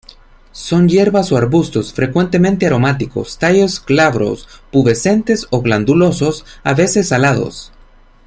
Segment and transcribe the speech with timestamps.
[0.51, 7.71] Son hierbas o arbustos, frecuentemente aromáticos; tallos glabros, pubescentes o glandulosos, a veces alados.